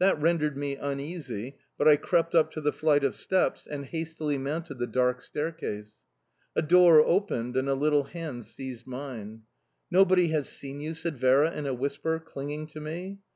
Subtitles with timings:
[0.00, 4.36] That rendered me uneasy, but I crept up to the flight of steps, and hastily
[4.36, 6.00] mounted the dark staircase.
[6.56, 9.42] A door opened, and a little hand seized mine...
[9.88, 13.20] "Nobody has seen you?" said Vera in a whisper, clinging to me.